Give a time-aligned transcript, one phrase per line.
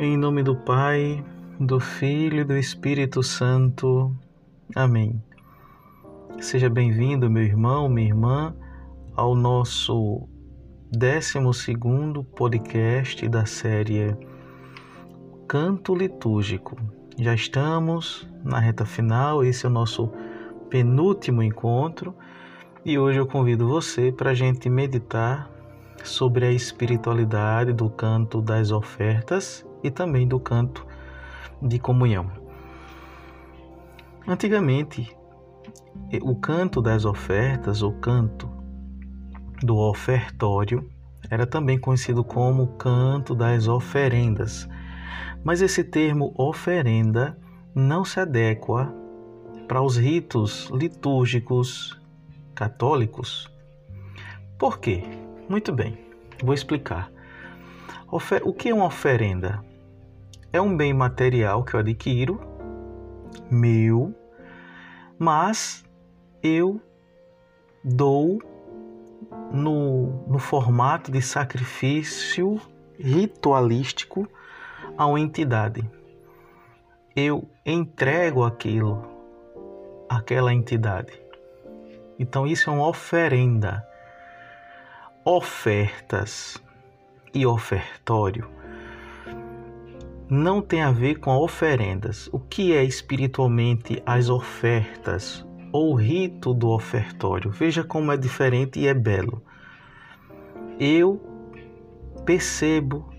[0.00, 1.24] Em nome do Pai,
[1.58, 4.14] do Filho e do Espírito Santo.
[4.72, 5.20] Amém.
[6.38, 8.54] Seja bem-vindo, meu irmão, minha irmã,
[9.16, 10.28] ao nosso
[10.92, 11.40] 12
[12.36, 14.16] podcast da série
[15.48, 16.76] Canto Litúrgico.
[17.18, 20.12] Já estamos na reta final, esse é o nosso
[20.70, 22.14] penúltimo encontro
[22.84, 25.57] e hoje eu convido você para a gente meditar
[26.04, 30.86] sobre a espiritualidade do canto das ofertas e também do canto
[31.60, 32.30] de comunhão.
[34.26, 35.16] Antigamente,
[36.22, 38.48] o canto das ofertas, o canto
[39.62, 40.88] do ofertório,
[41.30, 44.68] era também conhecido como canto das oferendas.
[45.42, 47.38] Mas esse termo oferenda
[47.74, 48.92] não se adequa
[49.66, 51.98] para os ritos litúrgicos
[52.54, 53.50] católicos.
[54.58, 55.04] Por quê?
[55.48, 55.96] Muito bem,
[56.44, 57.10] vou explicar.
[58.10, 59.64] O que é uma oferenda?
[60.52, 62.38] É um bem material que eu adquiro,
[63.50, 64.14] meu,
[65.18, 65.84] mas
[66.42, 66.78] eu
[67.82, 68.42] dou
[69.50, 72.60] no, no formato de sacrifício
[72.98, 74.28] ritualístico
[74.98, 75.82] a uma entidade.
[77.16, 79.02] Eu entrego aquilo
[80.10, 81.18] àquela entidade.
[82.18, 83.86] Então isso é uma oferenda
[85.30, 86.56] ofertas
[87.34, 88.48] e ofertório
[90.26, 92.30] não tem a ver com oferendas.
[92.32, 97.50] O que é espiritualmente as ofertas ou o rito do ofertório?
[97.50, 99.42] Veja como é diferente e é belo.
[100.80, 101.20] Eu
[102.24, 103.10] percebo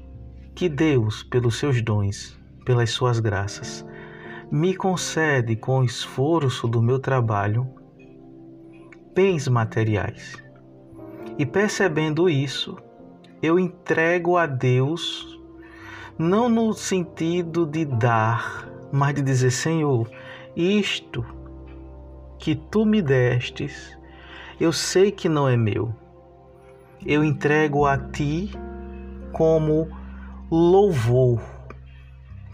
[0.56, 3.86] que Deus, pelos seus dons, pelas suas graças,
[4.52, 7.68] me concede com o esforço do meu trabalho
[9.14, 10.49] bens materiais
[11.40, 12.78] e percebendo isso,
[13.42, 15.40] eu entrego a Deus,
[16.18, 20.12] não no sentido de dar, mas de dizer: Senhor,
[20.54, 21.26] isto
[22.38, 23.98] que tu me destes,
[24.60, 25.96] eu sei que não é meu.
[27.06, 28.52] Eu entrego a ti
[29.32, 29.88] como
[30.52, 31.42] louvor,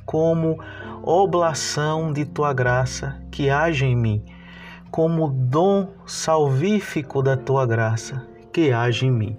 [0.06, 0.59] como
[1.02, 4.23] oblação de tua graça que age em mim,
[4.91, 9.38] como dom salvífico da tua graça que age em mim.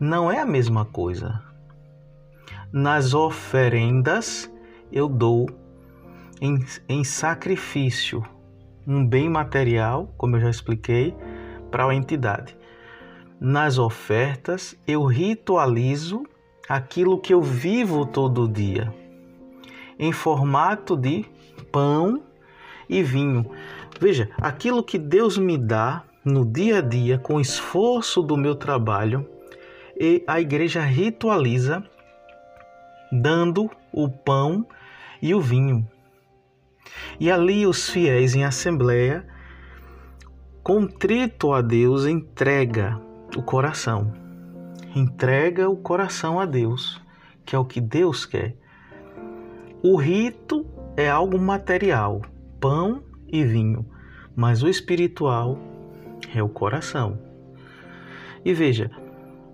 [0.00, 1.42] Não é a mesma coisa.
[2.72, 4.50] Nas oferendas
[4.90, 5.46] eu dou
[6.40, 8.24] em, em sacrifício
[8.86, 11.14] um bem material, como eu já expliquei,
[11.70, 12.56] para a entidade.
[13.38, 16.24] Nas ofertas eu ritualizo
[16.66, 18.94] aquilo que eu vivo todo dia,
[19.98, 21.26] em formato de
[21.70, 22.22] pão
[22.88, 23.44] e vinho.
[24.00, 28.54] Veja, aquilo que Deus me dá no dia a dia, com o esforço do meu
[28.54, 29.28] trabalho,
[29.98, 31.84] e a igreja ritualiza
[33.12, 34.66] dando o pão
[35.22, 35.86] e o vinho.
[37.20, 39.26] E ali os fiéis em assembleia,
[40.62, 43.00] contrito a Deus, entrega
[43.36, 44.12] o coração.
[44.96, 47.00] Entrega o coração a Deus,
[47.44, 48.56] que é o que Deus quer.
[49.82, 52.22] O rito é algo material,
[52.60, 53.84] pão e vinho,
[54.34, 55.58] mas o espiritual
[56.34, 57.18] é o coração.
[58.44, 58.90] E veja,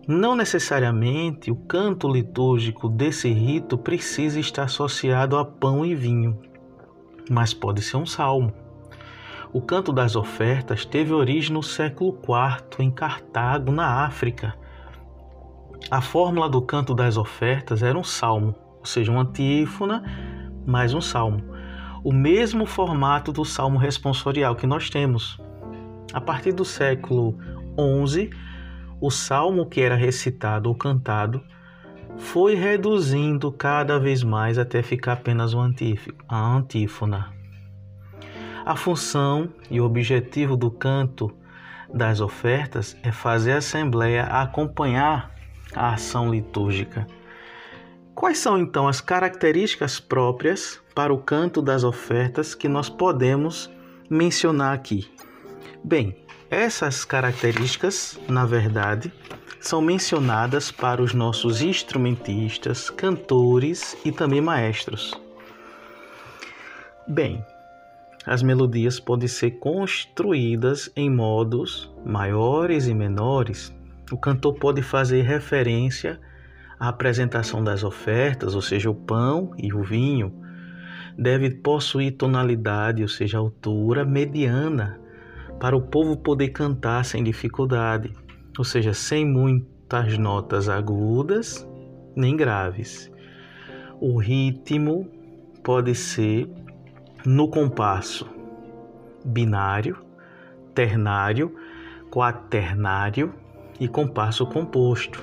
[0.06, 6.40] não necessariamente o canto litúrgico desse rito precisa estar associado a pão e vinho,
[7.30, 8.52] mas pode ser um salmo.
[9.52, 14.54] O canto das ofertas teve origem no século IV, em Cartago, na África.
[15.90, 20.04] A fórmula do canto das ofertas era um salmo, ou seja, uma antífona
[20.66, 21.42] mais um salmo.
[22.02, 25.38] O mesmo formato do salmo responsorial que nós temos.
[26.12, 27.38] A partir do século
[28.06, 28.30] XI,
[29.00, 31.42] o salmo que era recitado ou cantado
[32.18, 35.52] foi reduzindo cada vez mais até ficar apenas
[36.28, 37.32] a antífona.
[38.64, 41.32] A função e o objetivo do canto
[41.92, 45.34] das ofertas é fazer a Assembleia acompanhar
[45.74, 47.06] a ação litúrgica.
[48.14, 53.70] Quais são então as características próprias para o canto das ofertas que nós podemos
[54.10, 55.10] mencionar aqui?
[55.82, 56.14] Bem,
[56.50, 59.10] essas características, na verdade,
[59.60, 65.18] são mencionadas para os nossos instrumentistas, cantores e também maestros.
[67.08, 67.44] Bem,
[68.26, 73.74] as melodias podem ser construídas em modos maiores e menores.
[74.12, 76.20] O cantor pode fazer referência
[76.78, 80.32] à apresentação das ofertas, ou seja, o pão e o vinho.
[81.18, 85.00] Deve possuir tonalidade, ou seja, altura mediana
[85.60, 88.12] para o povo poder cantar sem dificuldade,
[88.58, 91.68] ou seja, sem muitas notas agudas
[92.16, 93.12] nem graves.
[94.00, 95.06] O ritmo
[95.62, 96.50] pode ser
[97.24, 98.26] no compasso
[99.24, 99.98] binário,
[100.74, 101.54] ternário,
[102.10, 103.34] quaternário
[103.78, 105.22] e compasso composto.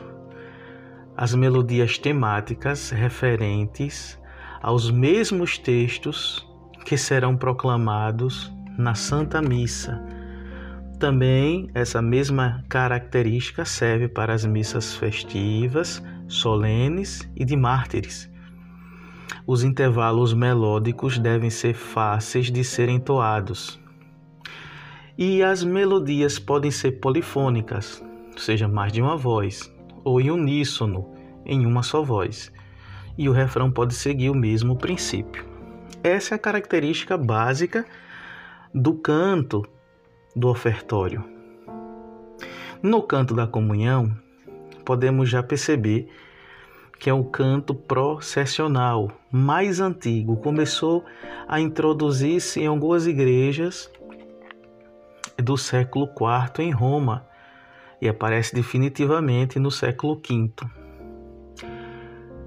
[1.16, 4.22] As melodias temáticas referentes
[4.62, 6.48] aos mesmos textos
[6.86, 10.17] que serão proclamados na Santa Missa.
[11.00, 18.28] Também essa mesma característica serve para as missas festivas, solenes e de mártires.
[19.46, 23.80] Os intervalos melódicos devem ser fáceis de serem entoados.
[25.16, 28.04] E as melodias podem ser polifônicas,
[28.36, 29.72] seja mais de uma voz,
[30.04, 31.14] ou em uníssono,
[31.46, 32.52] em uma só voz.
[33.16, 35.46] E o refrão pode seguir o mesmo princípio.
[36.04, 37.86] Essa é a característica básica
[38.74, 39.64] do canto
[40.38, 41.24] do ofertório.
[42.81, 44.16] No canto da comunhão,
[44.86, 46.07] podemos já perceber
[47.00, 50.38] que é o canto processional mais antigo.
[50.38, 51.04] Começou
[51.48, 53.92] a introduzir-se em algumas igrejas
[55.38, 57.25] do século IV em Roma
[58.00, 60.51] e aparece definitivamente no século V.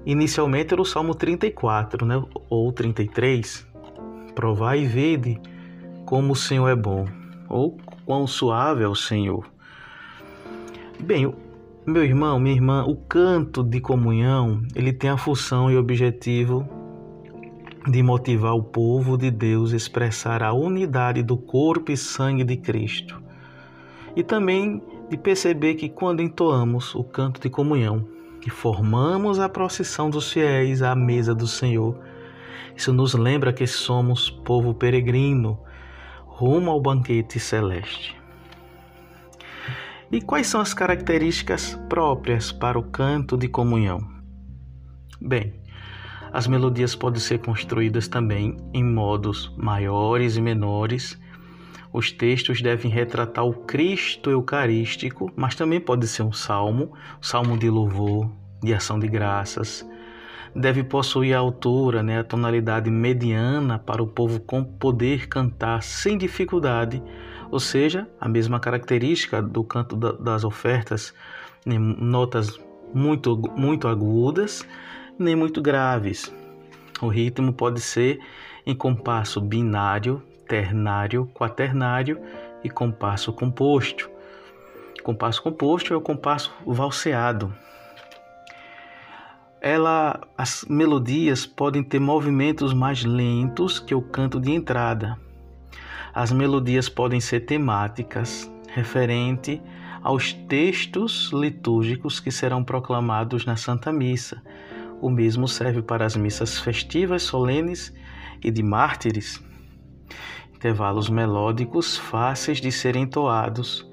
[0.05, 3.67] Inicialmente era o Salmo 34, né, ou 33.
[4.33, 5.39] Provai e vede
[6.05, 7.05] como o Senhor é bom,
[7.51, 9.45] ou quão suave é o Senhor.
[10.99, 11.33] Bem,
[11.85, 16.67] meu irmão, minha irmã, o canto de comunhão, ele tem a função e objetivo
[17.89, 22.55] de motivar o povo de Deus a expressar a unidade do corpo e sangue de
[22.55, 23.21] Cristo.
[24.15, 28.05] E também de perceber que quando entoamos o canto de comunhão,
[28.39, 31.97] que formamos a procissão dos fiéis à mesa do Senhor,
[32.75, 35.59] isso nos lembra que somos povo peregrino
[36.41, 38.17] rumo ao banquete celeste.
[40.11, 43.99] E quais são as características próprias para o canto de comunhão?
[45.21, 45.53] Bem,
[46.33, 51.15] as melodias podem ser construídas também em modos maiores e menores.
[51.93, 56.91] Os textos devem retratar o Cristo Eucarístico, mas também pode ser um salmo,
[57.21, 58.31] salmo de louvor,
[58.63, 59.87] de ação de graças.
[60.55, 64.39] Deve possuir a altura, né, a tonalidade mediana para o povo
[64.79, 67.01] poder cantar sem dificuldade,
[67.49, 71.13] ou seja, a mesma característica do canto das ofertas,
[71.65, 72.59] né, notas
[72.93, 74.65] muito, muito agudas
[75.17, 76.33] nem muito graves.
[77.01, 78.19] O ritmo pode ser
[78.65, 82.19] em compasso binário, ternário, quaternário
[82.63, 84.09] e compasso composto.
[85.03, 87.53] Compasso composto é o compasso valseado.
[89.61, 95.19] Ela, as melodias podem ter movimentos mais lentos que o canto de entrada.
[96.11, 99.61] As melodias podem ser temáticas, referente
[100.01, 104.41] aos textos litúrgicos que serão proclamados na Santa Missa,
[104.99, 107.93] o mesmo serve para as missas festivas, solenes
[108.43, 109.43] e de mártires.
[110.55, 113.87] Intervalos melódicos fáceis de serem entoados.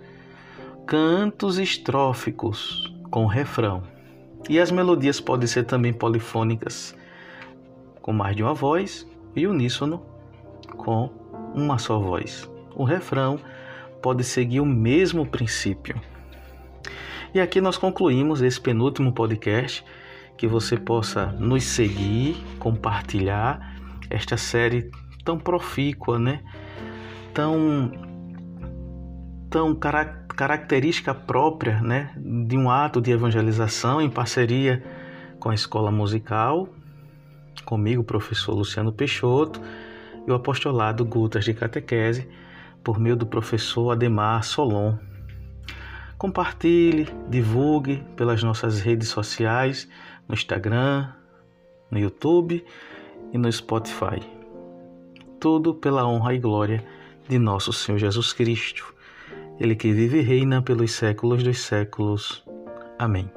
[0.86, 3.97] Cantos estróficos com refrão.
[4.48, 6.96] E as melodias podem ser também polifônicas,
[8.00, 9.06] com mais de uma voz,
[9.36, 10.02] e uníssono,
[10.76, 11.10] com
[11.54, 12.50] uma só voz.
[12.74, 13.38] O refrão
[14.00, 16.00] pode seguir o mesmo princípio.
[17.34, 19.84] E aqui nós concluímos esse penúltimo podcast
[20.37, 23.76] que você possa nos seguir, compartilhar
[24.08, 24.90] esta série
[25.25, 26.40] tão profícua, né?
[27.34, 27.90] Tão
[29.50, 30.17] tão característica
[31.12, 34.85] própria, né, de um ato de evangelização em parceria
[35.40, 36.68] com a Escola Musical,
[37.64, 39.61] comigo, professor Luciano Peixoto,
[40.25, 42.28] e o apostolado Gutas de Catequese,
[42.85, 44.97] por meio do professor Ademar Solon.
[46.16, 49.88] Compartilhe, divulgue pelas nossas redes sociais
[50.28, 51.09] no Instagram,
[51.90, 52.64] no YouTube
[53.33, 54.21] e no Spotify.
[55.40, 56.85] Tudo pela honra e glória
[57.28, 58.95] de nosso Senhor Jesus Cristo,
[59.58, 62.44] Ele que vive e reina pelos séculos dos séculos.
[62.98, 63.30] Amém.